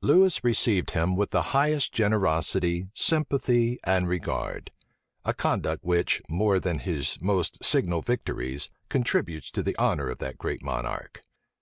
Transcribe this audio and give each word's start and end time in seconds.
Lewis 0.00 0.42
received 0.42 0.92
him 0.92 1.16
with 1.16 1.32
the 1.32 1.42
highest 1.52 1.92
generosity, 1.92 2.88
sympathy, 2.94 3.78
and 3.84 4.08
regard: 4.08 4.70
a 5.22 5.34
conduct 5.34 5.84
which, 5.84 6.22
more 6.30 6.58
than 6.58 6.78
his 6.78 7.18
most 7.20 7.62
signal 7.62 8.00
victories, 8.00 8.70
contributes 8.88 9.50
to 9.50 9.62
the 9.62 9.76
honor 9.76 10.08
of 10.08 10.16
that 10.16 10.38
great 10.38 10.62
monarch. 10.62 11.20